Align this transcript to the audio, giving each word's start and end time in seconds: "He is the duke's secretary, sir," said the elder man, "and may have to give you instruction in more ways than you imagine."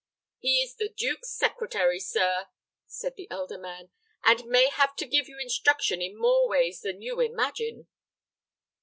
"He 0.39 0.63
is 0.63 0.77
the 0.77 0.89
duke's 0.89 1.29
secretary, 1.29 1.99
sir," 1.99 2.47
said 2.87 3.13
the 3.15 3.29
elder 3.29 3.59
man, 3.59 3.91
"and 4.23 4.45
may 4.47 4.67
have 4.71 4.95
to 4.95 5.05
give 5.05 5.29
you 5.29 5.37
instruction 5.39 6.01
in 6.01 6.17
more 6.17 6.49
ways 6.49 6.81
than 6.81 7.03
you 7.03 7.19
imagine." 7.19 7.85